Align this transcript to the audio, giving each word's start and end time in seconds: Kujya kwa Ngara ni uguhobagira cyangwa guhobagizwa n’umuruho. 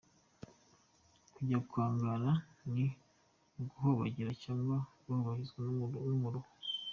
Kujya 1.33 1.57
kwa 1.69 1.85
Ngara 1.93 2.31
ni 2.73 2.85
uguhobagira 3.61 4.31
cyangwa 4.43 4.77
guhobagizwa 5.03 5.59
n’umuruho. 6.07 6.49